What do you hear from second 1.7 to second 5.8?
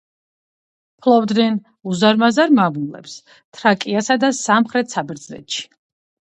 უზარმაზარ მამულებს თრაკიასა და სამხრეთ საბერძნეთში.